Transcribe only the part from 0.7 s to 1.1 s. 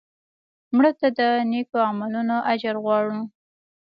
مړه ته